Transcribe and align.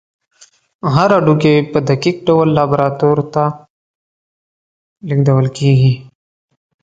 هر 0.95 1.09
هډوکی 1.17 1.55
په 1.71 1.79
دقیق 1.89 2.17
ډول 2.27 2.47
لابراتوار 2.57 3.19
ته 3.33 3.43
لیږدول 5.07 5.47
کېږي. 5.57 5.93